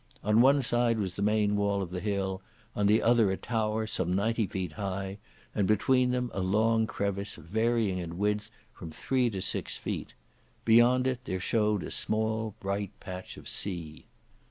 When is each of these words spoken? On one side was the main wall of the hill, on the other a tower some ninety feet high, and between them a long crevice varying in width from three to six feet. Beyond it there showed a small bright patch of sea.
On 0.23 0.41
one 0.41 0.63
side 0.63 0.97
was 0.97 1.13
the 1.13 1.21
main 1.21 1.55
wall 1.55 1.79
of 1.83 1.91
the 1.91 1.99
hill, 1.99 2.41
on 2.75 2.87
the 2.87 3.03
other 3.03 3.29
a 3.29 3.37
tower 3.37 3.85
some 3.85 4.11
ninety 4.11 4.47
feet 4.47 4.71
high, 4.71 5.19
and 5.53 5.67
between 5.67 6.09
them 6.09 6.31
a 6.33 6.41
long 6.41 6.87
crevice 6.87 7.35
varying 7.35 7.99
in 7.99 8.17
width 8.17 8.49
from 8.73 8.89
three 8.89 9.29
to 9.29 9.43
six 9.43 9.77
feet. 9.77 10.15
Beyond 10.65 11.05
it 11.05 11.19
there 11.25 11.39
showed 11.39 11.83
a 11.83 11.91
small 11.91 12.55
bright 12.59 12.99
patch 12.99 13.37
of 13.37 13.47
sea. 13.47 14.07